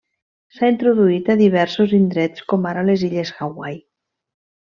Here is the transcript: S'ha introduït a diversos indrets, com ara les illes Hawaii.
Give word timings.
S'ha 0.59 0.69
introduït 0.71 1.27
a 1.33 1.35
diversos 1.41 1.93
indrets, 1.99 2.47
com 2.53 2.65
ara 2.71 2.85
les 2.89 3.03
illes 3.11 3.35
Hawaii. 3.45 3.79